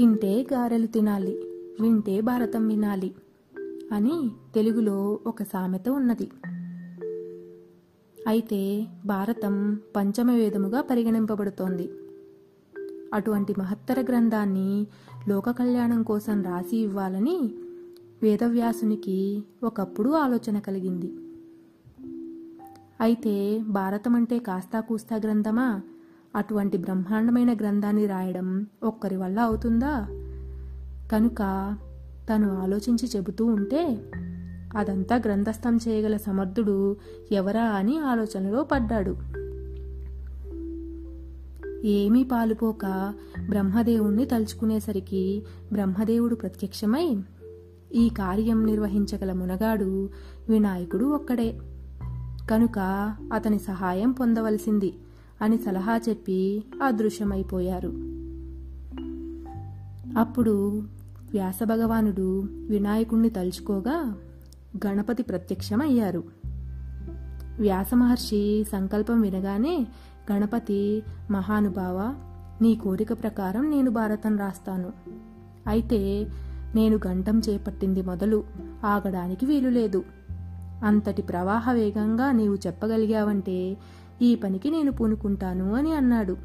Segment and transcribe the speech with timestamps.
[0.00, 1.42] తింటే గారెలు తినాలి
[1.80, 3.14] వింటే భారతం వినాలి
[3.92, 6.30] అని తెలుగులో ఒక సామెత ఉన్నది.
[8.28, 11.90] అయితే భారతం పంచమ వేదముగా పరిగణింపబడుతోంది.
[13.14, 14.86] అటువంటి మహత్తర గ్రంథాన్ని
[15.28, 17.54] లోక కళ్యాణం కోసం రాసి ఇవ్వాలని
[18.22, 21.14] వేదవ్యాసునికి ఒకప్పుడు ఆలోచన కలిగింది.
[23.00, 25.80] అయితే భారతం అంటే కాస్తా కూస్తా గ్రంథమా?
[26.36, 30.06] అటువంటి బ్రహ్మాండమైన గ్రంథాన్ని రాయడం ఒక్కరి వల్ల అవుతుందా?
[31.12, 31.76] కనుక
[32.30, 33.98] తను ఆలోచించి చెబుతూ ఉంటే
[34.76, 36.96] అదంతా గ్రంథస్థం చేయగల సమర్థుడు
[37.32, 39.16] ఎవరా అని ఆలోచనలో పడ్డాడు.
[41.86, 43.14] ఏమీ పాలుపోక
[43.48, 47.18] బ్రహ్మదేవుణ్ణి తలుచుకునేసరికి బ్రహ్మదేవుడు ప్రత్యక్షమై
[47.94, 50.10] ఈ కార్యం నిర్వహించగల మునగాడు
[50.48, 51.58] వినాయకుడు ఒక్కడే.
[52.50, 52.78] కనుక
[53.32, 54.94] అతని సహాయం పొందవలసింది.
[55.42, 57.92] అని సలహా చెప్పి అదృశ్యమైపోయారు.
[60.18, 60.82] అప్పుడు
[61.30, 64.14] వ్యాసభగవానుడు వినాయకుణ్ణి తలుచుకోగా
[64.86, 66.24] గణపతి ప్రత్యక్షమయ్యారు.
[67.58, 69.86] వ్యాసమహర్షి సంకల్పం వినగానే
[70.32, 72.14] గణపతి మహానుభావ
[72.62, 74.92] నీ కోరిక ప్రకారం నేను భారతం రాస్తాను.
[75.66, 76.26] అయితే
[76.74, 78.44] నేను గంటం చేపట్టింది మొదలు
[78.84, 80.04] ఆగడానికి వీలు లేదు
[80.84, 83.76] అంతటి ప్రవాహ వేగంగా నీవు చెప్పగలిగావంటే
[84.22, 86.36] ఈ పనికి నేను పూనుకుంటాను అని అన్నాడు.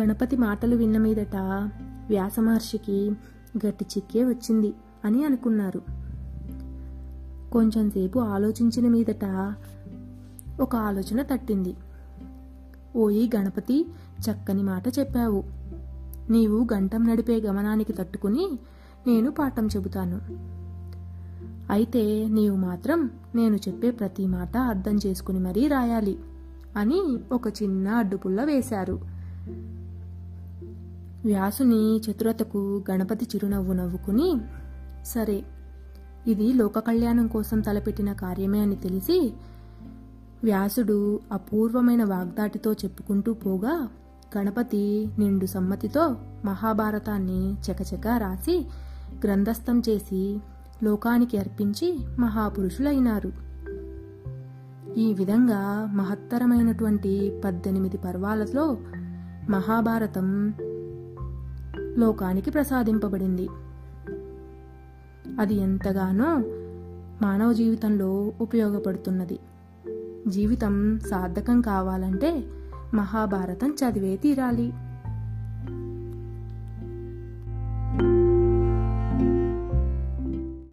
[0.00, 1.36] గణపతి మాటలు విన్న మీదట
[2.08, 3.10] వ్యాసమహర్షికి
[3.66, 5.82] గట్టి చిక్కే వచ్చింది అని అనుకున్నారు.
[7.52, 9.54] కొంచెంసేపు ఆలోచించిన మీదట
[10.60, 11.76] ఒక ఆలోచన తట్టింది.
[12.96, 13.86] ఓయి గణపతి
[14.20, 15.44] చక్కని మాట చెప్పావు.
[16.30, 18.58] నీవు గంటం నడిపే గమనానికి తట్టుకుని
[19.06, 20.20] నేను పాఠం చెబుతాను.
[21.70, 26.18] అయితే నీవు మాత్రం నేను చెప్పే ప్రతి మాట అర్థం చేసుకుని మరీ రాయాలి
[26.76, 29.00] అని ఒక చిన్న అడ్డుపుల్ల వేశారు.
[31.24, 34.40] వ్యాసుని చతురతకు గణపతి చిరునవ్వు నవ్వుకుని
[35.06, 35.44] సరే
[36.26, 39.32] ఇది లోక కళ్యాణం కోసం తలపెట్టిన కార్యమే అని తెలిసి
[40.44, 43.88] వ్యాసుడు అపూర్వమైన వాగ్దాటితో చెప్పుకుంటూ పోగా
[44.38, 48.66] గణపతి నిండు సమ్మతితో మహాభారతాన్ని చకచకా రాసి
[49.24, 50.40] గ్రంథస్థం చేసి
[50.84, 53.32] లోకానికి అర్పించి మహాపురుషులైనారు.
[54.96, 58.78] ఈ విధంగా మహత్తరమైనటువంటి పద్దెనిమిది పర్వాలలో
[59.50, 60.54] మహాభారతం
[61.98, 63.48] లోకానికి ప్రసాదింపబడింది.
[65.40, 66.42] అది ఎంతగానో
[67.22, 69.38] మానవ జీవితంలో ఉపయోగపడుతున్నది.
[70.28, 72.44] జీవితం సార్థకం కావాలంటే
[72.94, 74.72] మహాభారతం చదివే తీరాలి.